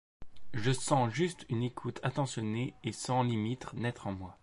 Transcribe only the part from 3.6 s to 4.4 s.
naître en moi.